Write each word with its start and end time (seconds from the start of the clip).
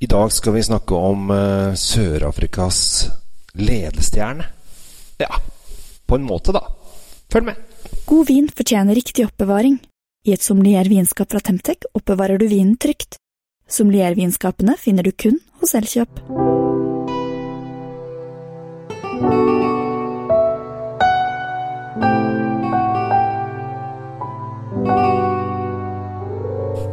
I 0.00 0.06
dag 0.08 0.32
skal 0.32 0.54
vi 0.54 0.62
snakke 0.64 0.96
om 0.96 1.28
uh, 1.28 1.76
Sør-Afrikas 1.76 2.78
ledestjerne. 3.60 4.46
Ja, 5.20 5.36
på 6.08 6.16
en 6.16 6.24
måte, 6.24 6.54
da. 6.56 6.62
Følg 7.28 7.50
med. 7.50 7.60
God 8.08 8.30
vin 8.30 8.48
fortjener 8.48 8.96
riktig 8.96 9.26
oppbevaring. 9.28 9.76
I 10.24 10.32
et 10.32 10.44
sommeliervinskap 10.44 11.28
fra 11.32 11.44
Temtec 11.44 11.84
oppbevarer 11.92 12.40
du 12.40 12.48
vinen 12.48 12.80
trygt. 12.80 13.20
Sommeliervinskapene 13.68 14.80
finner 14.80 15.04
du 15.04 15.12
kun 15.12 15.36
hos 15.60 15.76
Elkjøp. 15.76 16.24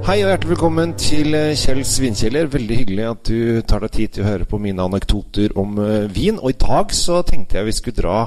Hei 0.07 0.21
og 0.23 0.29
hjertelig 0.29 0.53
velkommen 0.53 0.91
til 0.95 1.35
eh, 1.35 1.49
Kjells 1.59 1.97
vinkjeller. 1.99 2.47
Veldig 2.47 2.75
hyggelig 2.79 3.07
at 3.09 3.27
du 3.27 3.57
tar 3.67 3.83
deg 3.83 3.91
tid 3.91 4.13
til 4.15 4.23
å 4.23 4.27
høre 4.29 4.47
på 4.47 4.55
mine 4.63 4.79
anekdoter 4.79 5.51
om 5.59 5.73
uh, 5.83 6.07
vin. 6.07 6.39
Og 6.39 6.53
i 6.53 6.55
dag 6.63 6.95
så 6.95 7.17
tenkte 7.27 7.59
jeg 7.59 7.67
vi 7.67 7.75
skulle 7.75 7.99
dra 7.99 8.21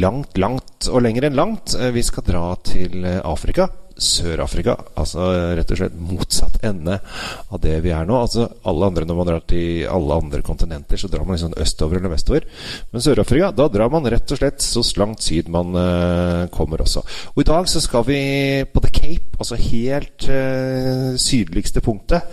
langt, 0.00 0.40
langt 0.40 0.88
og 0.88 1.04
lenger 1.04 1.28
enn 1.28 1.36
langt. 1.36 1.76
Uh, 1.76 1.90
vi 1.92 2.08
skal 2.08 2.24
dra 2.24 2.46
til 2.64 3.04
Afrika. 3.20 3.68
Sør-Afrika. 4.00 4.74
Altså 4.98 5.26
rett 5.54 5.70
og 5.70 5.78
slett 5.78 5.96
motsatt 5.98 6.58
ende 6.66 6.98
av 7.48 7.62
det 7.62 7.76
vi 7.84 7.92
er 7.94 8.06
nå. 8.08 8.18
Altså 8.18 8.48
alle 8.66 8.90
andre 8.90 9.06
Når 9.08 9.18
man 9.18 9.28
drar 9.28 9.44
til 9.48 9.86
alle 9.90 10.18
andre 10.22 10.42
kontinenter, 10.46 11.00
så 11.00 11.10
drar 11.12 11.24
man 11.24 11.36
liksom 11.38 11.56
østover 11.60 12.00
eller 12.00 12.14
vestover. 12.14 12.48
Men 12.92 13.04
Sør-Afrika, 13.04 13.52
da 13.54 13.68
drar 13.72 13.92
man 13.92 14.08
rett 14.10 14.34
og 14.34 14.40
slett 14.40 14.64
så 14.64 14.84
langt 15.00 15.22
syd 15.24 15.50
man 15.52 15.74
uh, 15.76 16.46
kommer 16.54 16.82
også. 16.84 17.04
Og 17.34 17.42
i 17.42 17.48
dag 17.48 17.70
så 17.70 17.82
skal 17.82 18.06
vi 18.08 18.20
på 18.70 18.84
The 18.84 18.92
Cape, 18.94 19.38
altså 19.38 19.58
helt 19.60 20.28
uh, 20.28 21.14
sydligste 21.20 21.82
punktet. 21.84 22.26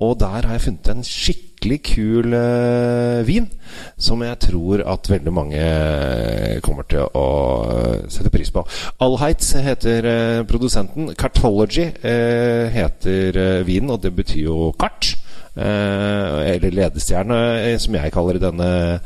Og 0.00 0.18
der 0.20 0.42
har 0.44 0.56
jeg 0.56 0.66
funnet 0.68 0.92
en 0.92 1.06
skikkelig 1.06 1.47
skikkelig 1.58 1.78
kul 1.82 2.34
uh, 2.34 3.26
vin 3.26 3.48
som 3.98 4.22
jeg 4.22 4.38
tror 4.38 4.82
at 4.86 5.10
veldig 5.10 5.32
mange 5.34 5.62
kommer 6.62 6.86
til 6.88 7.02
å 7.18 7.26
sette 8.10 8.30
pris 8.30 8.50
på. 8.54 8.62
Alheitz 9.02 9.52
heter 9.58 10.06
produsenten. 10.48 11.10
Cartology 11.18 11.88
heter 11.98 13.62
vinen, 13.66 13.90
og 13.90 14.02
det 14.02 14.14
betyr 14.16 14.44
jo 14.46 14.72
kart. 14.78 15.16
eller 15.58 16.70
ledestjerne, 16.70 17.78
som 17.78 17.94
jeg 17.94 18.12
kaller 18.12 18.38
det 18.38 18.42
i 18.42 18.46
denne, 18.46 19.00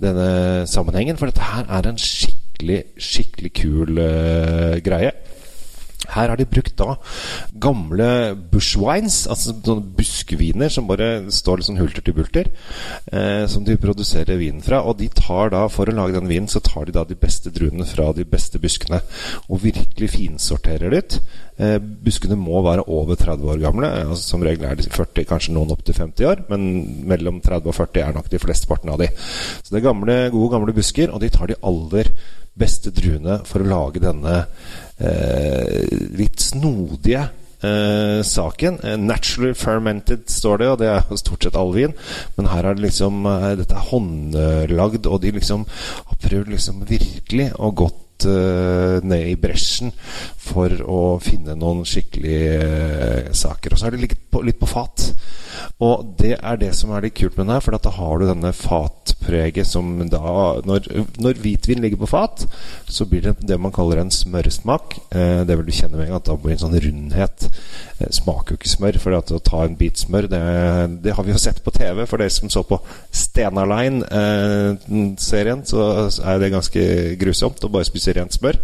denne 0.00 0.66
sammenhengen. 0.66 1.18
For 1.18 1.26
dette 1.26 1.42
her 1.42 1.66
er 1.68 1.90
en 1.90 1.98
skikkelig, 1.98 2.82
skikkelig 2.98 3.52
kul 3.58 4.00
greie. 4.86 5.12
Her 6.18 6.32
har 6.32 6.40
de 6.40 6.48
brukt 6.48 6.76
da 6.78 6.96
gamle 7.62 8.08
bushwines, 8.52 9.22
altså 9.30 9.54
sånne 9.54 9.94
buskviner 9.98 10.72
som 10.72 10.88
bare 10.90 11.28
står 11.34 11.60
litt 11.60 11.70
sånn 11.70 11.80
hulter 11.80 12.04
til 12.04 12.16
bulter, 12.16 12.50
eh, 13.12 13.44
som 13.50 13.64
de 13.66 13.78
produserer 13.80 14.40
vinen 14.40 14.62
fra. 14.64 14.82
Og 14.84 14.98
de 15.00 15.10
tar 15.14 15.52
da, 15.54 15.64
for 15.72 15.88
å 15.88 15.96
lage 15.96 16.18
den 16.18 16.30
vinen, 16.30 16.50
så 16.50 16.62
tar 16.64 16.88
de 16.88 16.96
da 16.96 17.04
de 17.08 17.18
beste 17.18 17.52
druene 17.54 17.86
fra 17.88 18.10
de 18.16 18.26
beste 18.28 18.60
buskene 18.62 19.02
og 19.48 19.62
virkelig 19.64 20.12
finsorterer 20.14 20.94
litt. 20.94 21.20
Eh, 21.58 21.78
buskene 21.78 22.38
må 22.38 22.60
være 22.62 22.86
over 22.86 23.18
30 23.18 23.50
år 23.50 23.62
gamle. 23.62 23.90
Altså, 24.06 24.22
som 24.34 24.44
regel 24.46 24.68
er 24.68 24.78
de 24.78 24.86
40, 24.86 25.26
kanskje 25.28 25.54
noen 25.56 25.72
opp 25.74 25.82
til 25.86 25.96
50 25.96 26.28
år, 26.30 26.44
men 26.52 26.68
mellom 27.10 27.40
30 27.44 27.72
og 27.72 27.78
40 27.80 28.04
er 28.04 28.18
nok 28.18 28.30
de 28.30 28.42
flesteparten 28.42 28.92
av 28.94 29.00
de. 29.02 29.10
Så 29.62 29.72
det 29.72 29.80
er 29.80 29.88
gamle, 29.88 30.18
gode 30.34 30.52
gamle 30.54 30.76
busker, 30.76 31.10
og 31.10 31.22
de 31.24 31.32
tar 31.34 31.50
de 31.50 31.58
aller 31.66 32.12
beste 32.58 32.92
druene 32.94 33.40
for 33.48 33.62
å 33.62 33.68
lage 33.68 34.02
denne 34.02 34.40
eh, 34.98 35.84
litt 36.18 36.42
snodige 36.42 37.28
eh, 37.62 38.22
saken. 38.22 38.80
Eh, 38.82 38.96
'Naturally 38.96 39.54
fermented' 39.54 40.30
står 40.30 40.58
det, 40.58 40.68
og 40.68 40.78
det 40.78 40.88
er 40.88 41.16
stort 41.16 41.44
sett 41.44 41.56
all 41.56 41.72
vin. 41.74 41.94
Men 42.36 42.46
her 42.46 42.64
er 42.64 42.74
det 42.74 42.88
liksom 42.88 43.26
eh, 43.26 43.54
Dette 43.58 43.74
er 43.74 43.88
håndlagd, 43.90 45.06
og 45.06 45.22
de 45.22 45.32
liksom 45.38 45.66
har 46.06 46.20
prøvd 46.22 46.52
liksom 46.54 46.84
virkelig 46.88 47.50
å 47.58 47.70
gått 47.70 48.26
eh, 48.26 48.98
ned 49.02 49.28
i 49.32 49.36
bresjen 49.38 49.92
for 50.38 50.72
å 50.84 51.18
finne 51.22 51.56
noen 51.58 51.84
skikkelige 51.86 53.34
saker. 53.34 53.72
Og 53.72 53.78
så 53.78 53.88
er 53.88 53.96
det 53.96 54.04
litt 54.06 54.18
på, 54.30 54.42
litt 54.42 54.60
på 54.60 54.70
fat. 54.70 55.12
Og 55.84 56.14
det 56.18 56.36
er 56.38 56.58
det 56.58 56.74
som 56.74 56.92
er 56.92 57.06
litt 57.06 57.18
kult 57.18 57.36
med 57.36 57.46
den 57.46 57.56
her, 57.56 57.64
for 57.64 57.76
da 57.76 57.94
har 57.98 58.18
du 58.18 58.26
denne 58.26 58.54
fatpreget 59.28 59.66
som 59.66 60.08
da 60.08 60.60
Når, 60.64 60.88
når 61.18 61.40
hvitvin 61.42 61.80
ligger 61.80 61.98
på 61.98 62.06
fat, 62.06 62.46
så 62.88 63.04
blir 63.04 63.22
det 63.22 63.48
det 63.48 63.60
man 63.60 63.72
kaller 63.72 64.00
en 64.00 64.10
smørsmak. 64.10 64.98
Eh, 65.10 65.44
det 65.46 65.56
vil 65.56 65.66
du 65.66 65.72
kjenne 65.72 65.96
med 65.96 66.06
en 66.06 66.12
gang, 66.12 66.24
da 66.24 66.36
blir 66.36 66.54
det 66.54 66.58
en 66.58 66.64
sånn 66.66 66.80
rundhet. 66.80 67.48
Eh, 68.00 68.10
smaker 68.10 68.54
jo 68.54 68.58
ikke 68.58 68.70
smør, 68.70 68.98
for 69.02 69.16
å 69.18 69.40
ta 69.40 69.64
en 69.64 69.76
bit 69.76 69.98
smør, 69.98 70.28
det, 70.30 70.40
det, 71.04 71.14
har 71.14 71.24
vi 71.24 71.32
jo 71.32 71.38
sett 71.38 71.62
på 71.64 71.74
TV. 71.74 72.04
For 72.06 72.18
dere 72.18 72.30
som 72.30 72.50
så 72.52 72.62
på 72.66 72.80
Stena 73.10 73.64
Line-serien, 73.68 75.64
eh, 75.64 75.68
så 75.68 75.80
er 76.24 76.38
det 76.38 76.52
ganske 76.54 76.84
grusomt 77.20 77.64
å 77.64 77.72
bare 77.72 77.88
spise 77.88 78.14
rent 78.16 78.36
smør. 78.36 78.60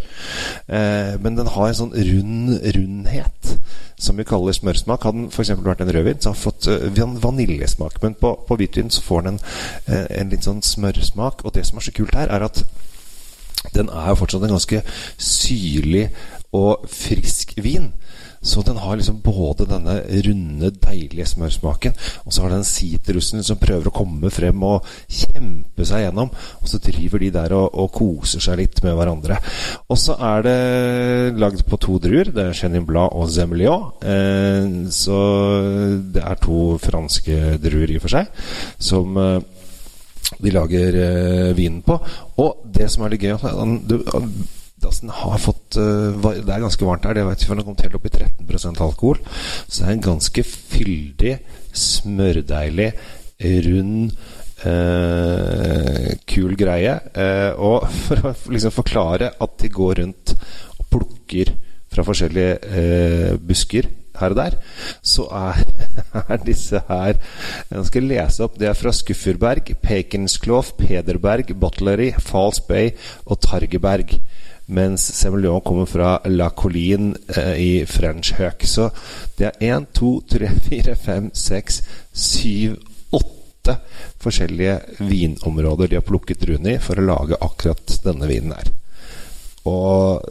Eh, 0.67 1.15
men 1.21 1.39
den 1.39 1.51
har 1.51 1.69
en 1.69 1.81
sånn 1.83 1.95
rund 1.95 2.55
rundhet 2.75 3.55
som 3.97 4.17
vi 4.17 4.25
kaller 4.27 4.55
smørsmak. 4.55 5.03
Hadde 5.03 5.21
den 5.21 5.29
f.eks. 5.31 5.51
vært 5.63 5.83
en 5.83 5.91
rødvin, 5.95 6.19
så 6.19 6.31
har 6.31 6.35
den 6.35 6.43
fått 6.43 7.23
vaniljesmak. 7.23 7.99
Men 8.03 8.17
på, 8.19 8.33
på 8.47 8.57
hvitvin 8.59 8.91
så 8.91 9.03
får 9.05 9.27
den 9.27 9.39
en, 9.39 10.07
en 10.19 10.33
litt 10.33 10.47
sånn 10.47 10.54
smørsmak. 10.61 11.45
Og 11.45 11.55
det 11.55 11.65
som 11.65 11.77
er 11.77 11.87
så 11.87 11.95
kult 11.95 12.15
her, 12.15 12.31
er 12.31 12.47
at 12.47 12.65
den 13.73 13.89
er 13.89 14.11
jo 14.11 14.19
fortsatt 14.21 14.45
en 14.45 14.55
ganske 14.55 14.81
syrlig 15.17 16.09
og 16.55 16.85
frisk 16.91 17.55
vin. 17.57 17.91
Så 18.45 18.61
den 18.61 18.77
har 18.77 18.95
liksom 18.95 19.23
både 19.25 19.65
denne 19.65 19.95
runde, 20.27 20.69
deilige 20.69 21.25
smørsmaken, 21.25 21.95
og 22.25 22.33
så 22.33 22.43
har 22.43 22.53
den 22.53 22.67
sitrusen 22.67 23.41
som 23.43 23.57
prøver 23.57 23.89
å 23.89 23.93
komme 23.95 24.29
frem 24.29 24.61
og 24.67 24.85
kjempe 25.09 25.87
seg 25.87 26.03
gjennom. 26.03 26.29
Og 26.61 26.69
så 26.69 26.77
driver 26.85 27.23
de 27.23 27.31
der 27.33 27.55
og, 27.57 27.73
og 27.73 27.89
koser 27.95 28.45
seg 28.45 28.59
litt 28.61 28.83
med 28.85 28.93
hverandre. 28.99 29.39
Og 29.89 29.97
så 29.97 30.13
er 30.29 30.45
det 30.45 31.39
lagd 31.41 31.65
på 31.65 31.81
to 31.81 31.97
druer. 32.03 32.29
Det 32.35 32.45
er 32.45 32.59
Chenin 32.59 32.85
Blad 32.85 33.17
og 33.17 33.33
Zemeliot. 33.33 34.05
Eh, 34.05 34.69
så 34.93 35.19
det 36.13 36.21
er 36.21 36.45
to 36.45 36.77
franske 36.85 37.57
druer 37.65 37.95
i 37.95 37.97
og 37.97 38.05
for 38.05 38.19
seg, 38.19 38.29
som 38.77 39.17
eh, 39.17 39.39
de 40.41 40.53
lager 40.53 40.99
eh, 40.99 41.55
vinen 41.57 41.81
på. 41.85 41.97
Og 42.41 42.63
det 42.75 42.89
som 42.91 43.05
er 43.05 43.13
litt 43.13 43.25
gøy 43.25 43.35
du, 43.85 43.97
altså, 44.85 45.09
har 45.21 45.41
fått 45.41 45.77
uh, 45.79 46.31
Det 46.35 46.51
er 46.51 46.63
ganske 46.63 46.87
varmt 46.87 47.05
her, 47.07 47.17
det 47.17 47.25
vet 47.27 47.43
vi, 47.43 47.49
for 47.49 47.57
den 47.57 47.67
kommet 47.67 47.85
helt 47.85 47.97
opp 47.99 48.07
i 48.09 48.13
13% 48.13 48.81
alkohol. 48.85 49.21
Så 49.67 49.81
det 49.81 49.87
er 49.87 49.93
en 49.95 50.07
ganske 50.09 50.45
fyldig, 50.45 51.35
smørdeilig, 51.75 52.89
rund 53.65 54.13
eh, 54.63 56.11
kul 56.29 56.55
greie. 56.59 56.93
Eh, 57.11 57.51
og 57.59 57.89
for 58.05 58.31
å 58.31 58.33
liksom 58.53 58.73
forklare 58.75 59.33
at 59.43 59.57
de 59.61 59.71
går 59.73 60.01
rundt 60.01 60.35
og 60.79 60.87
plukker 60.93 61.51
fra 61.91 62.03
forskjellige 62.07 63.37
busker 63.43 63.87
her 64.21 64.35
og 64.35 64.39
der, 64.39 64.57
så 65.05 65.27
er, 65.31 65.61
er, 66.23 66.37
disse 66.45 66.81
her 66.87 67.19
Jeg 67.71 67.85
skal 67.89 68.09
lese 68.09 68.45
opp. 68.45 68.57
Det 68.59 68.69
er 68.69 68.77
fra 68.77 68.93
Skufferberg, 68.95 69.75
Pekensklof, 69.81 70.73
Pederberg, 70.79 71.53
Butlery, 71.59 72.11
Falls 72.19 72.59
Bay 72.59 72.91
og 73.25 73.39
Targeberg. 73.43 74.17
Mens 74.67 75.03
Semillon 75.13 75.61
kommer 75.61 75.85
fra 75.85 76.15
La 76.25 76.49
Colline 76.49 77.13
eh, 77.35 77.55
i 77.61 77.71
French 77.85 78.33
Høk. 78.39 78.65
Så 78.65 78.89
det 79.37 79.51
er 79.51 79.75
én, 79.75 79.85
to, 79.93 80.17
tre, 80.29 80.49
fire, 80.69 80.95
fem, 80.97 81.29
seks, 81.33 81.83
syv, 82.11 82.79
åtte 83.13 83.77
forskjellige 84.21 84.79
vinområder 85.05 85.91
de 85.91 85.99
har 85.99 86.07
plukket 86.07 86.41
druene 86.41 86.75
i 86.75 86.81
for 86.81 86.97
å 86.97 87.05
lage 87.05 87.37
akkurat 87.41 87.99
denne 88.05 88.29
vinen 88.29 88.57
her. 88.57 88.73
Og 89.65 90.25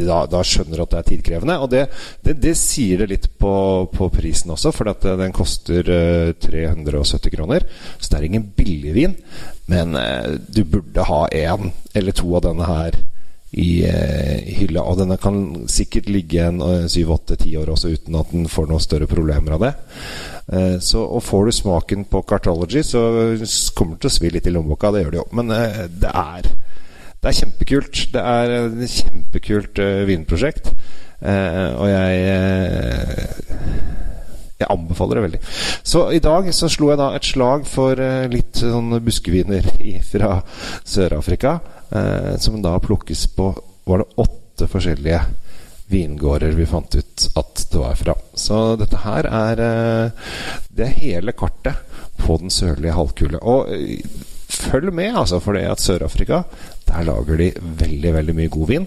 da, 0.00 0.22
da, 0.30 0.40
skjønner 0.46 0.78
du 0.78 0.84
at 0.84 0.92
det 0.92 0.98
er 1.00 1.08
tidkrevende. 1.08 1.56
Og 1.58 1.70
det, 1.72 1.84
det, 2.24 2.36
det 2.42 2.56
sier 2.58 3.02
det 3.02 3.10
litt 3.10 3.28
på, 3.40 3.52
på 3.90 4.10
prisen 4.14 4.52
også, 4.54 4.72
for 4.74 4.92
den 5.04 5.34
koster 5.36 5.90
uh, 5.90 6.30
370 6.38 7.34
kroner. 7.34 7.66
Så 7.98 8.12
det 8.12 8.20
er 8.20 8.28
ingen 8.30 8.50
billig 8.56 8.94
vin. 8.96 9.16
Men 9.70 9.98
uh, 9.98 10.36
du 10.46 10.62
burde 10.62 11.08
ha 11.10 11.24
én 11.34 11.72
eller 11.98 12.14
to 12.16 12.30
av 12.38 12.46
denne 12.46 12.70
her 12.70 13.02
i, 13.50 13.82
eh, 13.84 14.54
hylla. 14.58 14.84
Og 14.86 14.98
denne 15.00 15.16
kan 15.18 15.66
sikkert 15.70 16.08
ligge 16.10 16.44
en 16.46 16.60
eh, 16.62 16.86
syv, 16.90 17.14
åtte, 17.16 17.38
ti 17.40 17.56
år 17.58 17.72
også 17.72 17.90
uten 17.90 18.18
at 18.20 18.30
den 18.30 18.46
får 18.50 18.68
noen 18.70 18.82
større 18.82 19.10
problemer 19.10 19.56
av 19.56 19.64
det. 19.64 19.72
Eh, 20.54 20.76
så, 20.78 21.02
og 21.02 21.24
får 21.26 21.46
du 21.46 21.56
smaken 21.58 22.06
på 22.10 22.22
Cartology, 22.28 22.84
så 22.86 23.02
kommer 23.74 23.96
det 23.96 24.04
til 24.04 24.12
å 24.12 24.16
svi 24.18 24.30
litt 24.36 24.46
i 24.46 24.54
lommeboka. 24.54 24.92
Det 24.94 25.04
gjør 25.04 25.16
det 25.16 25.22
jo. 25.22 25.26
Men 25.40 25.54
eh, 25.56 25.80
det, 25.90 26.12
er, 26.14 26.50
det 27.20 27.28
er 27.28 27.36
kjempekult. 27.36 28.00
Det 28.14 28.22
er 28.24 28.54
et 28.56 28.94
kjempekult 28.94 29.80
uh, 29.82 30.02
vinprosjekt. 30.08 30.72
Uh, 31.20 31.76
og 31.76 31.86
jeg 31.90 32.20
jeg 34.60 34.68
anbefaler 34.68 35.16
det 35.16 35.22
veldig. 35.24 35.38
Så 35.88 36.02
i 36.12 36.18
dag 36.20 36.48
så 36.52 36.68
slo 36.68 36.90
jeg 36.90 37.00
da 37.00 37.06
et 37.16 37.24
slag 37.24 37.62
for 37.64 37.96
litt 38.28 38.60
sånn 38.60 38.92
buskeviner 39.00 39.64
fra 40.04 40.34
Sør-Afrika 40.84 41.54
som 42.44 42.58
da 42.60 42.74
plukkes 42.84 43.22
på 43.38 43.46
Var 43.88 44.02
det 44.02 44.20
åtte 44.20 44.68
forskjellige 44.68 45.22
vingårder 45.88 46.52
vi 46.58 46.68
fant 46.68 46.92
ut 46.92 47.24
at 47.40 47.64
det 47.72 47.80
var 47.80 47.96
fra. 48.02 48.18
Så 48.36 48.76
dette 48.76 49.00
her 49.00 49.30
er 49.32 49.64
Det 50.68 50.90
hele 51.00 51.32
kartet 51.32 51.80
på 52.20 52.36
den 52.36 52.52
sørlige 52.52 52.98
halvkule. 53.00 53.40
Og 53.40 53.72
følg 54.50 54.92
med, 54.92 55.16
altså, 55.16 55.40
for 55.40 55.56
det 55.56 55.66
at 55.70 55.82
Sør-Afrika 55.82 56.42
der 56.90 57.06
lager 57.06 57.38
de 57.40 57.50
veldig 57.80 58.12
veldig 58.16 58.34
mye 58.36 58.52
god 58.52 58.70
vin. 58.70 58.86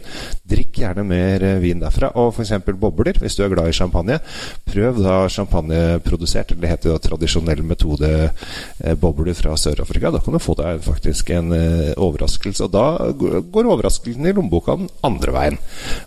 Drikk 0.54 0.82
gjerne 0.84 1.06
mer 1.08 1.44
eh, 1.46 1.60
vin 1.64 1.82
derfra. 1.82 2.12
Og 2.20 2.34
f.eks. 2.34 2.54
bobler, 2.80 3.18
hvis 3.22 3.38
du 3.38 3.44
er 3.46 3.54
glad 3.54 3.70
i 3.72 3.76
champagne. 3.76 4.20
Prøv 4.68 5.00
da 5.04 5.24
champagneprodusert, 5.32 6.56
det 6.60 6.72
heter 6.72 6.92
jo 6.92 7.00
tradisjonell 7.02 7.64
metode 7.68 8.12
eh, 8.28 8.96
bobler 9.00 9.38
fra 9.38 9.56
Sør-Afrika. 9.60 10.12
Da 10.14 10.22
kan 10.24 10.36
du 10.36 10.42
få 10.44 10.58
deg 10.60 10.84
faktisk 10.86 11.32
en 11.36 11.54
eh, 11.56 11.94
overraskelse. 11.96 12.68
Og 12.68 12.74
da 12.74 13.14
går 13.14 13.72
overraskelsen 13.72 14.28
i 14.28 14.36
lommeboka 14.36 14.78
den 14.82 14.92
andre 15.06 15.36
veien. 15.36 15.62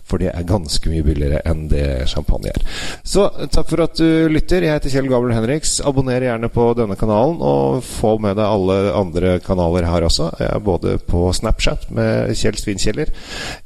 For 0.07 0.21
det 0.21 0.31
er 0.33 0.47
ganske 0.47 0.91
mye 0.91 1.05
billigere 1.05 1.41
enn 1.47 1.67
det 1.71 1.87
champagne 2.11 2.53
er. 2.53 2.63
Så 3.07 3.27
takk 3.53 3.71
for 3.71 3.85
at 3.87 3.97
du 3.97 4.29
lytter. 4.31 4.65
Jeg 4.65 4.77
heter 4.77 4.93
Kjell 4.93 5.09
Gabel 5.11 5.33
Henriks. 5.35 5.79
Abonner 5.87 6.23
gjerne 6.23 6.51
på 6.53 6.69
denne 6.77 6.97
kanalen, 6.99 7.41
og 7.41 7.81
få 7.85 8.15
med 8.21 8.37
deg 8.37 8.45
alle 8.47 8.77
andre 8.97 9.37
kanaler 9.43 9.87
her 9.89 10.05
også. 10.07 10.29
Jeg 10.39 10.51
er 10.53 10.63
både 10.63 10.97
på 11.07 11.27
Snapchat 11.35 11.86
med 11.93 12.33
Kjell 12.37 12.57
Svinkjeller. 12.59 13.11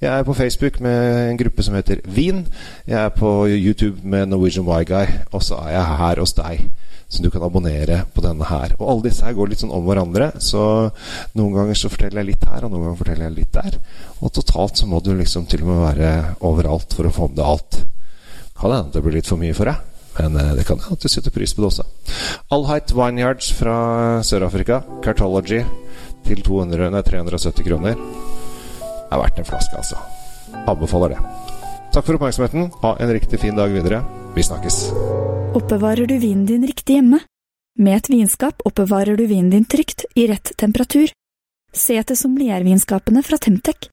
Jeg 0.02 0.12
er 0.12 0.28
på 0.28 0.36
Facebook 0.38 0.80
med 0.84 1.32
en 1.32 1.40
gruppe 1.40 1.66
som 1.66 1.76
heter 1.78 2.04
Vin. 2.06 2.46
Jeg 2.88 3.00
er 3.00 3.12
på 3.16 3.48
YouTube 3.48 4.04
med 4.04 4.32
Norwegian 4.32 4.68
Y-Guy. 4.68 5.06
Og 5.32 5.44
så 5.44 5.60
er 5.66 5.76
jeg 5.78 6.00
her 6.02 6.24
hos 6.24 6.34
deg. 6.38 6.66
Så 7.12 7.24
du 7.24 7.30
kan 7.30 7.44
abonnere 7.44 8.06
på 8.16 8.24
denne 8.24 8.48
her. 8.48 8.76
Og 8.80 8.88
alle 8.88 9.10
disse 9.10 9.26
her 9.26 9.36
går 9.36 9.52
litt 9.52 9.64
sånn 9.64 9.74
om 9.76 9.84
hverandre. 9.84 10.30
Så 10.40 10.64
noen 11.36 11.58
ganger 11.58 11.76
så 11.76 11.92
forteller 11.92 12.22
jeg 12.22 12.32
litt 12.32 12.46
her, 12.48 12.64
og 12.64 12.72
noen 12.72 12.86
ganger 12.86 13.02
forteller 13.02 13.28
jeg 13.28 13.38
litt 13.42 13.58
der. 13.58 13.80
Og 14.22 14.32
totalt 14.38 14.80
så 14.80 14.88
må 14.88 15.02
du 15.04 15.12
liksom 15.18 15.48
til 15.52 15.66
og 15.66 15.74
med 15.74 15.82
være 15.90 16.12
overalt 16.48 16.96
for 16.96 17.10
å 17.10 17.16
få 17.16 17.28
med 17.28 17.42
deg 17.42 17.50
alt. 17.52 17.82
Kan 18.62 18.76
hende 18.78 18.96
det 18.96 19.04
blir 19.04 19.18
litt 19.20 19.28
for 19.28 19.42
mye 19.42 19.58
for 19.58 19.68
deg. 19.68 19.88
Men 20.20 20.40
eh, 20.40 20.56
det 20.58 20.68
kan 20.68 20.80
at 20.92 21.04
du 21.04 21.12
setter 21.12 21.34
pris 21.36 21.54
på 21.56 21.64
det 21.64 21.72
også. 21.72 21.88
Alheit 22.56 22.96
Vineyards 22.96 23.52
fra 23.60 23.76
Sør-Afrika. 24.28 24.82
Cartology 25.04 25.64
til 26.26 26.44
200, 26.46 26.90
nei, 26.94 27.04
370 27.08 27.68
kroner. 27.68 27.98
Det 27.98 29.12
er 29.12 29.22
verdt 29.22 29.42
en 29.42 29.48
flaske, 29.48 29.82
altså. 29.82 30.00
Anbefaler 30.68 31.16
det. 31.16 31.22
Takk 31.92 32.06
for 32.08 32.16
oppmerksomheten. 32.16 32.70
Ha 32.84 32.96
en 33.04 33.12
riktig 33.12 33.40
fin 33.42 33.58
dag 33.58 33.72
videre. 33.74 34.04
Vi 34.36 34.44
snakkes. 34.48 34.78
Oppbevarer 35.60 36.08
du 36.08 36.16
vinen 36.20 36.46
din 36.48 36.64
riktig 36.68 37.00
hjemme? 37.00 37.20
Med 37.80 37.98
et 37.98 38.10
vinskap 38.12 38.64
oppbevarer 38.68 39.18
du 39.20 39.26
vinen 39.28 39.52
din 39.52 39.66
trygt, 39.66 40.06
i 40.16 40.28
rett 40.32 40.54
temperatur. 40.58 41.12
Se 41.74 41.98
etter 42.00 42.16
sommeliervinskapene 42.20 43.24
fra 43.24 43.40
Temtec. 43.40 43.90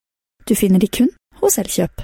Du 0.47 0.55
finner 0.59 0.83
de 0.83 0.91
kun 0.91 1.11
hos 1.43 1.59
Elkjøp. 1.59 2.03